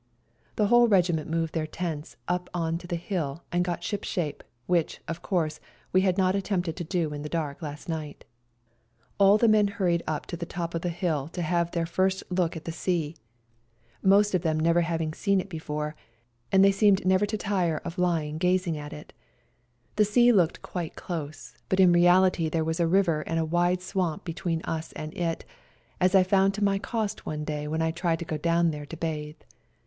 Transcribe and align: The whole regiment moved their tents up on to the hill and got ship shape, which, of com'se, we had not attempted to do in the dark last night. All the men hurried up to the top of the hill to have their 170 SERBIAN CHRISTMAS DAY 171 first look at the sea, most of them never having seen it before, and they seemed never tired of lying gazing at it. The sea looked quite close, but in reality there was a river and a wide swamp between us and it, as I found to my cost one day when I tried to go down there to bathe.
The 0.55 0.65
whole 0.65 0.87
regiment 0.87 1.29
moved 1.29 1.53
their 1.53 1.67
tents 1.67 2.15
up 2.27 2.49
on 2.55 2.79
to 2.79 2.87
the 2.87 2.95
hill 2.95 3.43
and 3.51 3.63
got 3.63 3.83
ship 3.83 4.03
shape, 4.03 4.43
which, 4.65 4.99
of 5.07 5.21
com'se, 5.21 5.59
we 5.93 6.01
had 6.01 6.17
not 6.17 6.33
attempted 6.35 6.75
to 6.77 6.83
do 6.83 7.13
in 7.13 7.21
the 7.21 7.29
dark 7.29 7.61
last 7.61 7.87
night. 7.87 8.25
All 9.19 9.37
the 9.37 9.47
men 9.47 9.67
hurried 9.67 10.01
up 10.07 10.25
to 10.25 10.35
the 10.35 10.47
top 10.47 10.73
of 10.73 10.81
the 10.81 10.89
hill 10.89 11.27
to 11.33 11.43
have 11.43 11.69
their 11.69 11.83
170 11.83 12.33
SERBIAN 12.33 12.49
CHRISTMAS 12.49 12.83
DAY 12.83 13.13
171 14.01 14.19
first 14.23 14.35
look 14.41 14.41
at 14.41 14.41
the 14.41 14.41
sea, 14.41 14.41
most 14.41 14.41
of 14.41 14.41
them 14.41 14.59
never 14.59 14.81
having 14.81 15.13
seen 15.13 15.39
it 15.39 15.49
before, 15.49 15.95
and 16.51 16.65
they 16.65 16.71
seemed 16.71 17.05
never 17.05 17.27
tired 17.27 17.81
of 17.85 17.99
lying 17.99 18.39
gazing 18.39 18.79
at 18.79 18.93
it. 18.93 19.13
The 19.97 20.03
sea 20.05 20.31
looked 20.31 20.63
quite 20.63 20.95
close, 20.95 21.53
but 21.69 21.79
in 21.79 21.93
reality 21.93 22.49
there 22.49 22.63
was 22.65 22.79
a 22.79 22.87
river 22.87 23.21
and 23.27 23.37
a 23.37 23.45
wide 23.45 23.83
swamp 23.83 24.23
between 24.25 24.63
us 24.63 24.93
and 24.93 25.15
it, 25.15 25.45
as 25.99 26.15
I 26.15 26.23
found 26.23 26.55
to 26.55 26.63
my 26.63 26.79
cost 26.79 27.27
one 27.27 27.43
day 27.43 27.67
when 27.67 27.83
I 27.83 27.91
tried 27.91 28.17
to 28.17 28.25
go 28.25 28.37
down 28.39 28.71
there 28.71 28.87
to 28.87 28.97
bathe. 28.97 29.37